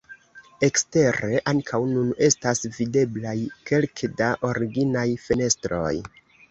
Ekstere 0.67 1.41
ankaŭ 1.51 1.81
nun 1.91 2.09
estas 2.29 2.65
videblaj 2.79 3.37
kelke 3.71 4.13
da 4.23 4.35
originaj 4.55 5.09
fenestroj. 5.29 5.99